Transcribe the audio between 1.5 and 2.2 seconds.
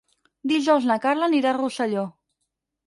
a Rosselló.